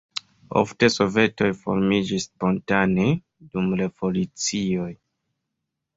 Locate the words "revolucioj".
3.83-4.91